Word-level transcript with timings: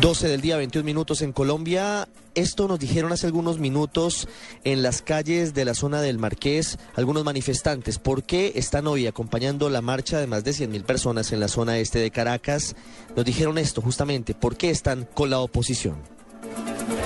12 0.00 0.28
del 0.28 0.42
día, 0.42 0.56
21 0.58 0.84
minutos 0.84 1.22
en 1.22 1.32
Colombia. 1.32 2.06
Esto 2.34 2.68
nos 2.68 2.78
dijeron 2.78 3.12
hace 3.12 3.26
algunos 3.26 3.58
minutos 3.58 4.28
en 4.62 4.82
las 4.82 5.00
calles 5.00 5.54
de 5.54 5.64
la 5.64 5.74
zona 5.74 6.02
del 6.02 6.18
Marqués 6.18 6.78
algunos 6.94 7.24
manifestantes. 7.24 7.98
¿Por 7.98 8.22
qué 8.22 8.52
están 8.56 8.86
hoy 8.86 9.06
acompañando 9.06 9.70
la 9.70 9.80
marcha 9.80 10.18
de 10.20 10.26
más 10.26 10.44
de 10.44 10.52
100 10.52 10.70
mil 10.70 10.84
personas 10.84 11.32
en 11.32 11.40
la 11.40 11.48
zona 11.48 11.78
este 11.78 11.98
de 11.98 12.10
Caracas? 12.10 12.76
Nos 13.16 13.24
dijeron 13.24 13.56
esto 13.56 13.80
justamente. 13.80 14.34
¿Por 14.34 14.56
qué 14.56 14.70
están 14.70 15.08
con 15.14 15.30
la 15.30 15.38
oposición? 15.38 15.96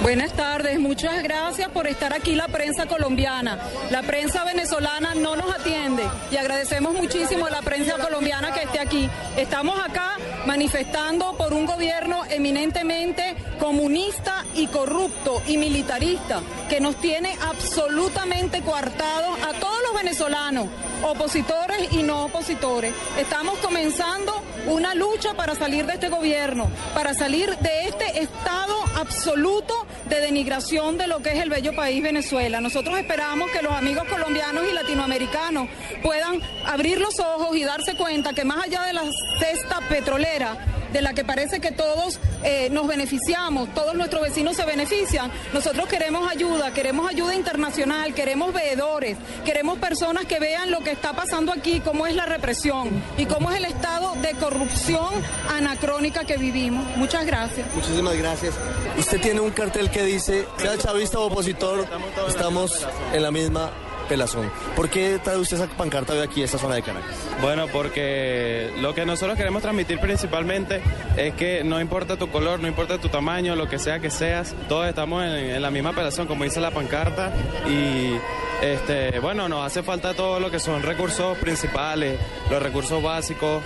Buenas 0.03 0.33
tardes, 0.33 0.81
muchas 0.81 1.23
gracias 1.23 1.69
por 1.71 1.87
estar 1.87 2.13
aquí 2.13 2.35
la 2.35 2.49
prensa 2.49 2.87
colombiana. 2.87 3.59
La 3.91 4.03
prensa 4.03 4.45
venezolana 4.45 5.15
no 5.15 5.37
nos 5.37 5.55
atiende 5.55 6.03
y 6.33 6.37
agradecemos 6.37 6.95
muchísimo 6.95 7.47
a 7.47 7.51
la 7.51 7.63
prensa 7.63 7.99
colombiana 7.99 8.53
que 8.53 8.63
esté 8.63 8.81
aquí. 8.81 9.09
Estamos 9.37 9.79
acá 9.79 10.17
manifestando 10.47 11.37
por 11.37 11.53
un 11.53 11.67
gobierno 11.67 12.23
eminentemente 12.29 13.37
comunista 13.59 14.45
y 14.55 14.67
corrupto 14.69 15.43
y 15.47 15.59
militarista 15.59 16.41
que 16.69 16.81
nos 16.81 16.97
tiene 16.97 17.37
absolutamente 17.43 18.63
coartados 18.63 19.39
a 19.43 19.53
todos 19.55 19.83
los 19.83 19.95
venezolanos, 19.95 20.69
opositores 21.03 21.93
y 21.93 22.03
no 22.03 22.25
opositores. 22.25 22.95
Estamos 23.19 23.59
comenzando 23.59 24.33
una 24.67 24.95
lucha 24.95 25.35
para 25.35 25.55
salir 25.55 25.87
de 25.87 25.95
este 25.95 26.09
gobierno, 26.09 26.69
para 26.95 27.15
salir 27.15 27.57
de 27.59 27.85
este 27.85 28.23
estado 28.23 28.80
absoluto 29.01 29.75
de 30.09 30.21
denigración 30.21 30.99
de 30.99 31.07
lo 31.07 31.21
que 31.21 31.31
es 31.31 31.43
el 31.43 31.51
bello 31.51 31.75
país 31.75 32.03
Venezuela. 32.03 32.61
Nosotros 32.61 32.99
esperamos 32.99 33.51
que 33.51 33.63
los 33.63 33.73
amigos 33.73 34.05
colombianos 34.09 34.65
y 34.71 34.75
latinoamericanos 34.75 35.69
puedan 36.03 36.41
abrir 36.67 37.01
los 37.01 37.19
ojos 37.19 37.57
y 37.57 37.65
darse 37.65 37.97
cuenta 37.97 38.33
que 38.33 38.45
más 38.45 38.65
allá 38.65 38.83
de 38.85 38.93
la 38.93 39.03
cesta 39.39 39.81
petrolera, 39.89 40.57
de 40.93 41.03
la 41.03 41.15
que 41.15 41.25
parece 41.25 41.61
que 41.61 41.73
todos 41.73 42.19
eh, 42.43 42.69
nos 42.71 42.87
beneficiamos, 42.87 43.73
todos 43.75 43.95
nuestros 43.95 44.23
vecinos 44.23 44.57
se 44.57 44.65
benefician. 44.65 45.31
Nosotros 45.53 45.87
queremos 45.89 46.31
ayuda, 46.31 46.73
queremos 46.73 47.09
ayuda 47.09 47.35
internacional, 47.35 48.15
queremos 48.15 48.53
veedores, 48.53 49.17
queremos 49.45 49.79
personas 49.79 50.27
que 50.27 50.39
vean 50.39 50.71
lo 50.71 50.81
que 50.81 50.91
está 50.91 51.13
pasando 51.13 51.53
aquí, 51.53 51.81
cómo 51.81 52.07
es 52.07 52.15
la 52.15 52.27
represión 52.27 52.91
y 53.17 53.27
cómo 53.27 53.51
es 53.51 53.59
el 53.59 53.65
estado 53.65 54.15
de 54.17 54.33
corrupción 54.33 55.09
anacrónica 55.51 56.25
que 56.25 56.37
vivimos. 56.37 56.85
Muchas 56.97 57.27
gracias. 57.27 57.67
Muchísimas 57.75 58.17
gracias. 58.17 58.55
Usted 58.99 59.21
tiene 59.21 59.41
un 59.41 59.51
cartel 59.51 59.91
que 59.91 60.03
dice, 60.03 60.47
sea 60.59 60.77
chavista 60.79 61.19
o 61.19 61.27
opositor, 61.27 61.87
estamos 62.29 62.87
en 63.13 63.23
la 63.23 63.31
misma 63.31 63.71
pelazón. 64.11 64.51
¿Por 64.75 64.91
qué 64.91 65.21
trae 65.23 65.37
usted 65.37 65.57
esa 65.57 65.69
pancarta 65.69 66.13
hoy 66.13 66.19
aquí, 66.19 66.43
esta 66.43 66.59
zona 66.59 66.75
de 66.75 66.83
Caracas? 66.83 67.15
Bueno, 67.41 67.69
porque 67.69 68.73
lo 68.81 68.93
que 68.93 69.07
nosotros 69.07 69.39
queremos 69.39 69.63
transmitir 69.63 70.01
principalmente 70.01 70.83
es 71.17 71.33
que 71.35 71.63
no 71.63 71.81
importa 71.81 72.17
tu 72.17 72.29
color, 72.29 72.59
no 72.59 72.67
importa 72.67 72.99
tu 72.99 73.09
tamaño, 73.09 73.55
lo 73.55 73.69
que 73.69 73.79
sea 73.79 74.01
que 74.01 74.11
seas, 74.11 74.57
todos 74.69 74.89
estamos 74.89 75.25
en, 75.25 75.63
la 75.63 75.71
misma 75.71 75.93
pelazón, 75.93 76.27
como 76.27 76.43
dice 76.43 76.61
la 76.61 76.73
pancarta, 76.73 77.33
y 77.69 78.17
este, 78.61 79.21
bueno, 79.21 79.49
nos 79.49 79.65
hace 79.65 79.85
falta 79.85 80.13
todo 80.13 80.41
lo 80.41 80.51
que 80.51 80.59
son 80.59 80.83
recursos 80.83 81.39
principales, 81.39 82.19
los 82.51 82.61
recursos 82.61 83.01
básicos, 83.01 83.63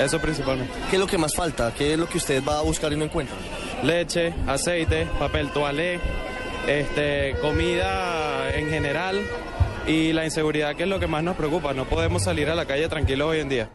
eso 0.00 0.18
principalmente. 0.18 0.74
¿Qué 0.90 0.96
es 0.96 1.00
lo 1.00 1.06
que 1.06 1.16
más 1.16 1.36
falta? 1.36 1.72
¿Qué 1.78 1.92
es 1.92 1.98
lo 1.98 2.08
que 2.08 2.18
usted 2.18 2.42
va 2.42 2.58
a 2.58 2.62
buscar 2.62 2.92
y 2.92 2.96
no 2.96 3.04
encuentra? 3.04 3.36
Leche, 3.84 4.34
aceite, 4.48 5.06
papel 5.20 5.50
toalé, 5.50 6.00
este, 6.66 7.36
comida 7.40 8.52
en 8.54 8.68
general, 8.68 9.20
y 9.86 10.12
la 10.12 10.24
inseguridad 10.24 10.76
que 10.76 10.84
es 10.84 10.88
lo 10.88 11.00
que 11.00 11.06
más 11.06 11.22
nos 11.22 11.36
preocupa. 11.36 11.72
No 11.72 11.88
podemos 11.88 12.24
salir 12.24 12.48
a 12.48 12.54
la 12.54 12.66
calle 12.66 12.88
tranquilos 12.88 13.28
hoy 13.28 13.40
en 13.40 13.48
día. 13.48 13.70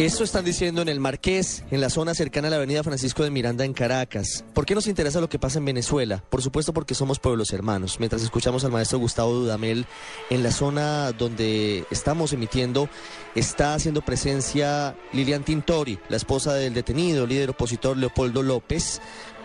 Eso 0.00 0.24
están 0.24 0.46
diciendo 0.46 0.80
en 0.80 0.88
el 0.88 0.98
Marqués, 0.98 1.62
en 1.70 1.82
la 1.82 1.90
zona 1.90 2.14
cercana 2.14 2.48
a 2.48 2.50
la 2.50 2.56
avenida 2.56 2.82
Francisco 2.82 3.22
de 3.22 3.30
Miranda 3.30 3.66
en 3.66 3.74
Caracas. 3.74 4.46
¿Por 4.54 4.64
qué 4.64 4.74
nos 4.74 4.86
interesa 4.86 5.20
lo 5.20 5.28
que 5.28 5.38
pasa 5.38 5.58
en 5.58 5.66
Venezuela? 5.66 6.24
Por 6.30 6.40
supuesto 6.40 6.72
porque 6.72 6.94
somos 6.94 7.18
pueblos 7.18 7.52
hermanos. 7.52 7.98
Mientras 7.98 8.22
escuchamos 8.22 8.64
al 8.64 8.70
maestro 8.70 8.98
Gustavo 8.98 9.34
Dudamel, 9.34 9.84
en 10.30 10.42
la 10.42 10.52
zona 10.52 11.12
donde 11.12 11.84
estamos 11.90 12.32
emitiendo, 12.32 12.88
está 13.34 13.74
haciendo 13.74 14.00
presencia 14.00 14.96
Lilian 15.12 15.44
Tintori, 15.44 15.98
la 16.08 16.16
esposa 16.16 16.54
del 16.54 16.72
detenido, 16.72 17.26
líder 17.26 17.50
opositor 17.50 17.98
Leopoldo 17.98 18.42
López 18.42 19.02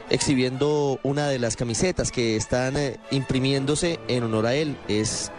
exhibiendo 0.10 1.00
una 1.04 1.28
de 1.28 1.40
las 1.40 1.56
camisetas 1.56 2.12
que 2.12 2.36
están 2.36 2.78
eh, 2.78 2.98
imprimiéndose 3.12 4.00
en 4.08 4.24
honor 4.24 4.46
a 4.46 4.56
él. 4.56 4.76
Es 4.88 5.32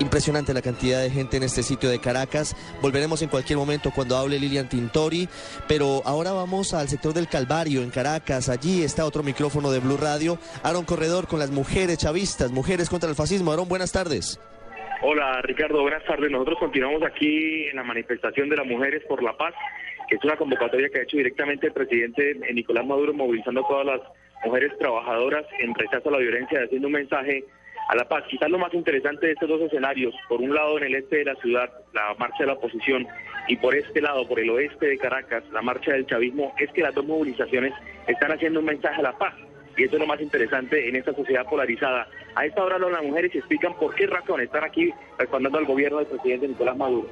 impresionante 0.00 0.54
la 0.54 0.62
cantidad 0.62 1.00
de 1.00 1.10
gente 1.10 1.36
en 1.36 1.42
este 1.42 1.62
sitio 1.62 1.88
de 1.88 2.00
Caracas. 2.00 2.56
Volveremos 2.80 3.22
en 3.22 3.28
cualquier 3.28 3.58
momento 3.58 3.90
cuando 3.94 4.16
hable 4.16 4.38
Lilian 4.38 4.68
Tintori, 4.68 5.28
pero 5.68 6.02
ahora 6.04 6.32
vamos 6.32 6.74
al 6.74 6.88
sector 6.88 7.14
del 7.14 7.28
Calvario 7.28 7.82
en 7.82 7.90
Caracas. 7.90 8.48
Allí 8.48 8.82
está 8.82 9.04
otro 9.04 9.22
micrófono 9.22 9.70
de 9.70 9.80
Blue 9.80 9.96
Radio. 9.96 10.38
Aaron 10.62 10.84
Corredor 10.84 11.26
con 11.26 11.38
las 11.38 11.50
mujeres 11.50 11.98
chavistas, 11.98 12.50
mujeres 12.50 12.88
contra 12.88 13.08
el 13.08 13.14
fascismo. 13.14 13.52
Aaron, 13.52 13.68
buenas 13.68 13.92
tardes. 13.92 14.40
Hola 15.04 15.42
Ricardo, 15.42 15.82
buenas 15.82 16.04
tardes. 16.04 16.30
Nosotros 16.30 16.58
continuamos 16.60 17.02
aquí 17.02 17.66
en 17.68 17.74
la 17.76 17.82
manifestación 17.82 18.48
de 18.48 18.56
las 18.56 18.66
mujeres 18.66 19.02
por 19.08 19.20
la 19.22 19.36
paz 19.36 19.52
es 20.12 20.24
una 20.24 20.36
convocatoria 20.36 20.90
que 20.90 20.98
ha 20.98 21.02
hecho 21.02 21.16
directamente 21.16 21.68
el 21.68 21.72
presidente 21.72 22.38
Nicolás 22.52 22.86
Maduro, 22.86 23.14
movilizando 23.14 23.64
a 23.64 23.68
todas 23.68 23.86
las 23.86 24.00
mujeres 24.44 24.76
trabajadoras 24.78 25.46
en 25.58 25.74
rechazo 25.74 26.10
a 26.10 26.12
la 26.12 26.18
violencia, 26.18 26.60
haciendo 26.62 26.88
un 26.88 26.92
mensaje 26.92 27.44
a 27.88 27.96
la 27.96 28.06
paz. 28.06 28.24
Quizás 28.28 28.50
lo 28.50 28.58
más 28.58 28.74
interesante 28.74 29.26
de 29.26 29.32
estos 29.32 29.48
dos 29.48 29.62
escenarios, 29.62 30.14
por 30.28 30.40
un 30.40 30.54
lado 30.54 30.76
en 30.76 30.84
el 30.84 30.94
este 30.96 31.18
de 31.18 31.24
la 31.24 31.34
ciudad, 31.36 31.70
la 31.94 32.14
marcha 32.18 32.40
de 32.40 32.46
la 32.46 32.52
oposición, 32.54 33.06
y 33.48 33.56
por 33.56 33.74
este 33.74 34.00
lado, 34.00 34.28
por 34.28 34.38
el 34.38 34.50
oeste 34.50 34.86
de 34.86 34.98
Caracas, 34.98 35.44
la 35.50 35.62
marcha 35.62 35.92
del 35.92 36.06
chavismo, 36.06 36.54
es 36.58 36.70
que 36.72 36.82
las 36.82 36.94
dos 36.94 37.06
movilizaciones 37.06 37.72
están 38.06 38.32
haciendo 38.32 38.60
un 38.60 38.66
mensaje 38.66 39.00
a 39.00 39.02
la 39.02 39.18
paz. 39.18 39.34
Y 39.76 39.84
eso 39.84 39.94
es 39.96 40.00
lo 40.00 40.06
más 40.06 40.20
interesante 40.20 40.88
en 40.88 40.96
esta 40.96 41.14
sociedad 41.14 41.46
polarizada. 41.48 42.06
A 42.34 42.44
esta 42.44 42.62
hora 42.62 42.78
las 42.78 43.02
mujeres 43.02 43.34
explican 43.34 43.74
por 43.78 43.94
qué 43.94 44.06
razón 44.06 44.42
están 44.42 44.64
aquí 44.64 44.92
respaldando 45.18 45.58
al 45.58 45.64
gobierno 45.64 45.98
del 45.98 46.08
presidente 46.08 46.48
Nicolás 46.48 46.76
Maduro. 46.76 47.08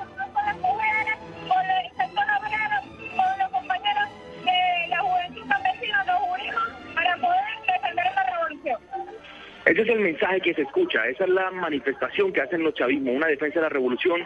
Ese 9.66 9.82
es 9.82 9.88
el 9.88 10.00
mensaje 10.00 10.40
que 10.40 10.54
se 10.54 10.62
escucha, 10.62 11.06
esa 11.06 11.24
es 11.24 11.30
la 11.30 11.50
manifestación 11.50 12.32
que 12.32 12.40
hacen 12.40 12.62
los 12.62 12.74
chavismos, 12.74 13.14
una 13.14 13.26
defensa 13.26 13.56
de 13.56 13.64
la 13.64 13.68
revolución, 13.68 14.22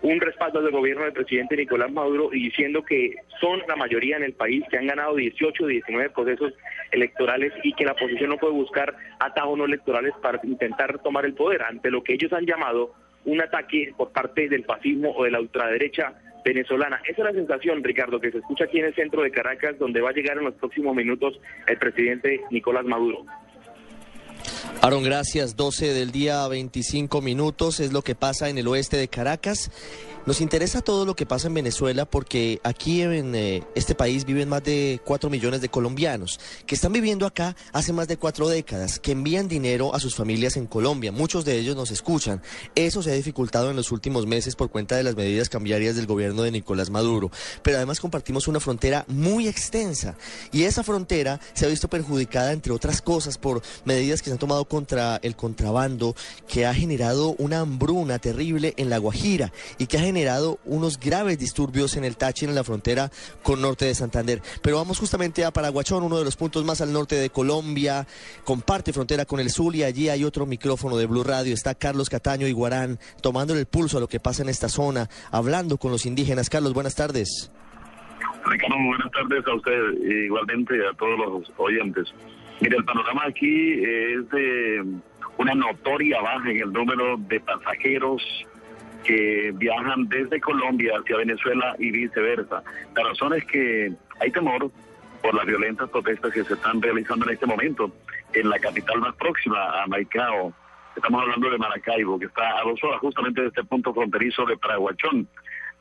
un 0.00 0.20
respaldo 0.20 0.62
del 0.62 0.72
gobierno 0.72 1.04
del 1.04 1.12
presidente 1.12 1.56
Nicolás 1.56 1.90
Maduro 1.90 2.30
y 2.32 2.44
diciendo 2.44 2.82
que 2.82 3.16
son 3.40 3.60
la 3.68 3.76
mayoría 3.76 4.16
en 4.16 4.22
el 4.22 4.32
país, 4.32 4.64
que 4.70 4.78
han 4.78 4.86
ganado 4.86 5.16
18 5.16 5.64
o 5.64 5.66
19 5.66 6.10
procesos 6.10 6.54
electorales 6.90 7.52
y 7.64 7.74
que 7.74 7.84
la 7.84 7.92
oposición 7.92 8.30
no 8.30 8.38
puede 8.38 8.54
buscar 8.54 8.94
atajos 9.20 9.58
no 9.58 9.66
electorales 9.66 10.14
para 10.22 10.40
intentar 10.44 10.98
tomar 11.00 11.26
el 11.26 11.34
poder, 11.34 11.62
ante 11.62 11.90
lo 11.90 12.02
que 12.02 12.14
ellos 12.14 12.32
han 12.32 12.46
llamado 12.46 12.94
un 13.24 13.42
ataque 13.42 13.92
por 13.96 14.10
parte 14.12 14.48
del 14.48 14.64
fascismo 14.64 15.10
o 15.10 15.24
de 15.24 15.32
la 15.32 15.40
ultraderecha 15.40 16.14
venezolana. 16.44 17.00
Esa 17.04 17.22
es 17.22 17.24
la 17.24 17.32
sensación, 17.32 17.84
Ricardo, 17.84 18.20
que 18.20 18.30
se 18.30 18.38
escucha 18.38 18.64
aquí 18.64 18.78
en 18.78 18.86
el 18.86 18.94
centro 18.94 19.22
de 19.22 19.30
Caracas, 19.30 19.78
donde 19.78 20.00
va 20.00 20.10
a 20.10 20.14
llegar 20.14 20.38
en 20.38 20.44
los 20.44 20.54
próximos 20.54 20.96
minutos 20.96 21.38
el 21.66 21.76
presidente 21.76 22.40
Nicolás 22.50 22.86
Maduro. 22.86 23.26
Aaron, 24.80 25.02
gracias. 25.02 25.56
12 25.56 25.92
del 25.92 26.12
día, 26.12 26.46
25 26.46 27.20
minutos 27.20 27.80
es 27.80 27.92
lo 27.92 28.02
que 28.02 28.14
pasa 28.14 28.48
en 28.48 28.58
el 28.58 28.68
oeste 28.68 28.96
de 28.96 29.08
Caracas. 29.08 29.70
Nos 30.28 30.42
interesa 30.42 30.82
todo 30.82 31.06
lo 31.06 31.16
que 31.16 31.24
pasa 31.24 31.46
en 31.46 31.54
Venezuela 31.54 32.04
porque 32.04 32.60
aquí 32.62 33.00
en 33.00 33.34
eh, 33.34 33.62
este 33.74 33.94
país 33.94 34.26
viven 34.26 34.50
más 34.50 34.62
de 34.62 35.00
4 35.02 35.30
millones 35.30 35.62
de 35.62 35.70
colombianos 35.70 36.38
que 36.66 36.74
están 36.74 36.92
viviendo 36.92 37.24
acá 37.24 37.56
hace 37.72 37.94
más 37.94 38.08
de 38.08 38.18
cuatro 38.18 38.46
décadas, 38.46 38.98
que 38.98 39.12
envían 39.12 39.48
dinero 39.48 39.94
a 39.94 40.00
sus 40.00 40.14
familias 40.14 40.58
en 40.58 40.66
Colombia. 40.66 41.12
Muchos 41.12 41.46
de 41.46 41.58
ellos 41.58 41.76
nos 41.76 41.90
escuchan. 41.90 42.42
Eso 42.74 43.02
se 43.02 43.10
ha 43.10 43.14
dificultado 43.14 43.70
en 43.70 43.76
los 43.76 43.90
últimos 43.90 44.26
meses 44.26 44.54
por 44.54 44.70
cuenta 44.70 44.96
de 44.96 45.02
las 45.02 45.16
medidas 45.16 45.48
cambiarias 45.48 45.96
del 45.96 46.04
gobierno 46.04 46.42
de 46.42 46.50
Nicolás 46.50 46.90
Maduro. 46.90 47.30
Pero 47.62 47.78
además 47.78 47.98
compartimos 47.98 48.48
una 48.48 48.60
frontera 48.60 49.06
muy 49.08 49.48
extensa 49.48 50.14
y 50.52 50.64
esa 50.64 50.82
frontera 50.82 51.40
se 51.54 51.64
ha 51.64 51.70
visto 51.70 51.88
perjudicada, 51.88 52.52
entre 52.52 52.74
otras 52.74 53.00
cosas, 53.00 53.38
por 53.38 53.62
medidas 53.86 54.20
que 54.20 54.26
se 54.26 54.32
han 54.32 54.38
tomado 54.38 54.57
contra 54.64 55.18
el 55.22 55.36
contrabando, 55.36 56.14
que 56.46 56.66
ha 56.66 56.74
generado 56.74 57.34
una 57.38 57.60
hambruna 57.60 58.18
terrible 58.18 58.74
en 58.76 58.90
La 58.90 58.98
Guajira 58.98 59.52
y 59.78 59.86
que 59.86 59.98
ha 59.98 60.02
generado 60.02 60.58
unos 60.64 60.98
graves 60.98 61.38
disturbios 61.38 61.96
en 61.96 62.04
el 62.04 62.16
Táchira, 62.16 62.50
en 62.50 62.56
la 62.56 62.64
frontera 62.64 63.10
con 63.42 63.60
norte 63.60 63.84
de 63.84 63.94
Santander. 63.94 64.40
Pero 64.62 64.76
vamos 64.76 64.98
justamente 64.98 65.44
a 65.44 65.50
Paraguachón, 65.50 66.02
uno 66.02 66.18
de 66.18 66.24
los 66.24 66.36
puntos 66.36 66.64
más 66.64 66.80
al 66.80 66.92
norte 66.92 67.16
de 67.16 67.30
Colombia, 67.30 68.06
comparte 68.44 68.92
frontera 68.92 69.24
con 69.24 69.40
el 69.40 69.48
y 69.74 69.82
allí 69.82 70.08
hay 70.08 70.24
otro 70.24 70.46
micrófono 70.46 70.96
de 70.96 71.06
Blue 71.06 71.24
Radio. 71.24 71.52
Está 71.52 71.74
Carlos 71.74 72.08
Cataño 72.08 72.46
Iguarán 72.46 72.98
tomando 73.20 73.54
el 73.54 73.66
pulso 73.66 73.98
a 73.98 74.00
lo 74.00 74.08
que 74.08 74.20
pasa 74.20 74.42
en 74.42 74.48
esta 74.48 74.68
zona, 74.68 75.08
hablando 75.30 75.78
con 75.78 75.90
los 75.90 76.06
indígenas. 76.06 76.48
Carlos, 76.48 76.74
buenas 76.74 76.94
tardes. 76.94 77.50
Buenas 78.44 79.10
tardes 79.12 79.46
a 79.46 79.54
usted, 79.54 79.92
igualmente 80.24 80.74
a 80.86 80.96
todos 80.96 81.18
los 81.18 81.52
oyentes. 81.58 82.08
Mire, 82.60 82.76
el 82.76 82.84
panorama 82.84 83.24
aquí 83.26 83.72
es 83.84 84.28
de 84.30 84.84
una 85.36 85.54
notoria 85.54 86.20
baja 86.20 86.50
en 86.50 86.60
el 86.60 86.72
número 86.72 87.16
de 87.16 87.40
pasajeros 87.40 88.22
que 89.04 89.52
viajan 89.54 90.08
desde 90.08 90.40
Colombia 90.40 90.94
hacia 90.98 91.18
Venezuela 91.18 91.76
y 91.78 91.90
viceversa. 91.90 92.62
La 92.96 93.04
razón 93.04 93.34
es 93.34 93.44
que 93.44 93.92
hay 94.20 94.30
temor 94.32 94.70
por 95.22 95.34
las 95.34 95.46
violentas 95.46 95.88
protestas 95.90 96.32
que 96.32 96.44
se 96.44 96.54
están 96.54 96.82
realizando 96.82 97.26
en 97.26 97.34
este 97.34 97.46
momento 97.46 97.92
en 98.32 98.48
la 98.50 98.58
capital 98.58 98.98
más 99.00 99.14
próxima 99.16 99.82
a 99.82 99.86
Maicao. 99.86 100.52
Estamos 100.96 101.22
hablando 101.22 101.50
de 101.50 101.58
Maracaibo, 101.58 102.18
que 102.18 102.26
está 102.26 102.58
a 102.58 102.62
dos 102.64 102.82
horas 102.82 102.98
justamente 103.00 103.40
de 103.40 103.48
este 103.48 103.62
punto 103.64 103.94
fronterizo 103.94 104.44
de 104.46 104.56
Paraguachón. 104.56 105.28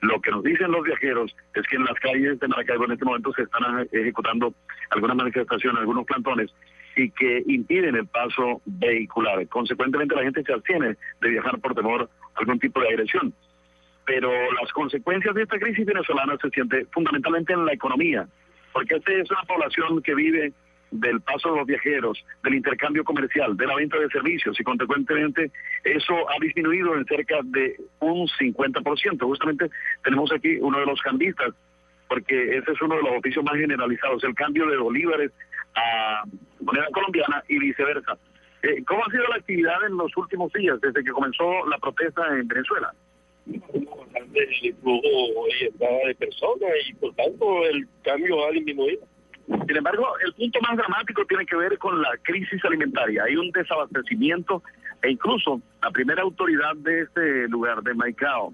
Lo 0.02 0.22
que 0.22 0.32
nos 0.32 0.44
dicen 0.44 0.72
los 0.72 0.84
viajeros 0.84 1.36
es 1.56 1.66
que 1.68 1.76
en 1.76 1.86
las 1.86 2.00
calles 2.00 2.40
de 2.40 2.48
Maracaibo 2.48 2.86
en 2.86 2.92
este 2.92 3.06
momento 3.06 3.34
se 3.34 3.44
están 3.44 3.88
ejecutando 3.92 4.54
algunas 4.92 5.18
manifestaciones, 5.18 5.80
algunos 5.80 6.06
plantones, 6.06 6.52
y 6.96 7.10
que 7.12 7.44
impiden 7.48 7.96
el 7.96 8.08
paso 8.08 8.62
vehicular. 8.66 9.48
Consecuentemente 9.48 10.16
la 10.16 10.24
gente 10.24 10.44
se 10.44 10.54
abstiene 10.54 10.96
de 11.22 11.30
viajar 11.30 11.60
por 11.60 11.74
temor 11.74 12.10
a 12.36 12.40
algún 12.40 12.60
tipo 12.60 12.80
de 12.80 12.90
agresión. 12.90 13.34
Pero 14.06 14.32
las 14.62 14.72
consecuencias 14.72 15.36
de 15.36 15.44
esta 15.44 15.60
crisis 15.60 15.86
venezolana 15.86 16.38
se 16.42 16.50
sienten 16.52 16.88
fundamentalmente 16.92 17.54
en 17.54 17.66
la 17.66 17.74
economía, 17.74 18.28
porque 18.74 18.96
esta 18.96 19.12
es 19.12 19.30
una 19.32 19.44
población 19.44 20.02
que 20.02 20.16
vive 20.16 20.54
del 20.92 21.22
paso 21.22 21.52
de 21.52 21.58
los 21.58 21.68
viajeros, 21.68 22.24
del 22.44 22.56
intercambio 22.56 23.04
comercial, 23.04 23.58
de 23.58 23.68
la 23.68 23.76
venta 23.76 23.98
de 23.98 24.08
servicios 24.10 24.60
y 24.60 24.64
consecuentemente 24.64 25.52
eso 25.84 26.14
ha 26.30 26.40
disminuido 26.40 26.96
en 26.96 27.06
cerca 27.06 27.40
de 27.44 27.76
un 28.00 28.28
50%. 28.28 29.20
Justamente 29.20 29.70
tenemos 30.04 30.32
aquí 30.32 30.58
uno 30.62 30.80
de 30.80 30.86
los 30.86 31.02
cambistas, 31.02 31.54
porque 32.08 32.58
ese 32.58 32.72
es 32.72 32.82
uno 32.82 32.96
de 32.96 33.04
los 33.04 33.18
oficios 33.18 33.44
más 33.44 33.56
generalizados, 33.56 34.24
el 34.24 34.34
cambio 34.34 34.66
de 34.68 34.78
bolívares 34.78 35.32
a 35.76 36.24
moneda 36.62 36.88
colombiana 36.94 37.44
y 37.48 37.60
viceversa. 37.60 38.18
Eh, 38.64 38.84
¿Cómo 38.86 39.06
ha 39.06 39.12
sido 39.12 39.28
la 39.28 39.36
actividad 39.36 39.84
en 39.86 39.98
los 39.98 40.16
últimos 40.18 40.52
días, 40.54 40.80
desde 40.82 41.04
que 41.04 41.12
comenzó 41.12 41.66
la 41.68 41.78
protesta 41.78 42.28
en 42.30 42.48
Venezuela? 42.48 42.92
El 43.46 44.76
flujo 44.82 45.46
de 46.06 46.16
personas 46.16 46.70
y 46.88 46.94
por 46.96 47.14
tanto 47.16 47.66
el 47.66 47.88
cambio 48.04 48.46
ha 48.46 48.52
disminuido. 48.52 49.08
Sin 49.68 49.76
embargo, 49.76 50.08
el 50.26 50.32
punto 50.34 50.60
más 50.62 50.78
dramático 50.78 51.26
tiene 51.26 51.46
que 51.46 51.58
ver 51.58 51.78
con 51.78 52.02
la 52.02 52.12
crisis 52.22 52.64
alimentaria. 52.64 53.24
Hay 53.24 53.36
un 53.36 53.52
desabastecimiento 53.52 54.64
e 55.02 55.12
incluso 55.12 55.62
la 55.82 55.92
primera 55.92 56.22
autoridad 56.22 56.74
de 56.78 57.02
este 57.02 57.50
lugar, 57.50 57.84
de 57.84 57.94
Maicao, 57.94 58.54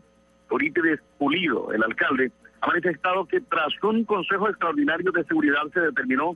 Eurípides 0.49 0.99
Pulido, 1.19 1.71
el 1.71 1.83
alcalde, 1.83 2.31
ha 2.61 2.67
manifestado 2.67 3.25
que 3.25 3.41
tras 3.41 3.71
un 3.83 4.05
consejo 4.05 4.49
extraordinario 4.49 5.11
de 5.11 5.23
seguridad 5.25 5.61
se 5.71 5.81
determinó 5.81 6.35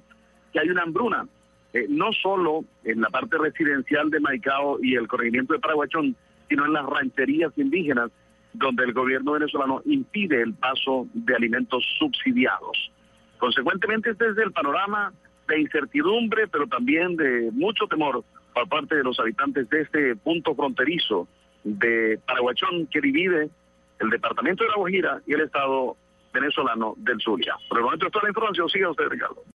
que 0.54 0.60
hay 0.60 0.70
una 0.70 0.84
hambruna, 0.84 1.26
eh, 1.74 1.88
no 1.90 2.14
solo 2.14 2.64
en 2.84 3.02
la 3.02 3.10
parte 3.10 3.38
residencial 3.40 4.12
de 4.12 4.20
Maicao 4.20 4.78
y 4.84 4.96
el 4.96 5.08
corregimiento 5.08 5.54
de 5.54 5.60
Paraguachón, 5.60 6.16
sino 6.50 6.66
en 6.66 6.74
las 6.74 6.86
rancherías 6.86 7.52
indígenas, 7.58 8.12
donde 8.54 8.84
el 8.84 8.94
gobierno 8.94 9.32
venezolano 9.32 9.82
impide 9.86 10.44
el 10.44 10.54
paso 10.54 11.08
de 11.14 11.36
alimentos 11.36 11.84
subsidiados. 11.98 12.92
Consecuentemente, 13.38 14.12
este 14.12 14.30
es 14.30 14.38
el 14.38 14.52
panorama 14.52 15.14
de 15.48 15.62
incertidumbre, 15.62 16.48
pero 16.48 16.68
también 16.68 17.16
de 17.16 17.50
mucho 17.52 17.88
temor 17.88 18.24
por 18.54 18.68
parte 18.68 18.96
de 18.96 19.04
los 19.04 19.20
habitantes 19.20 19.70
de 19.70 19.82
este 19.82 20.16
punto 20.16 20.56
fronterizo 20.56 21.28
de 21.64 22.20
Paraguachón 22.26 22.88
que 22.88 23.02
divide 23.02 23.50
el 24.00 24.10
departamento 24.10 24.64
de 24.64 24.70
La 24.70 24.76
Guajira 24.76 25.22
y 25.26 25.34
el 25.34 25.42
estado 25.42 25.98
venezolano 26.34 26.96
del 26.98 27.20
Zulia. 27.22 27.56
Por 27.70 27.80
el 27.80 27.84
momento, 27.84 28.10
toda 28.10 28.24
la 28.24 28.30
información. 28.30 28.70
Siga 28.70 28.90
usted, 28.90 29.08
Ricardo. 29.10 29.44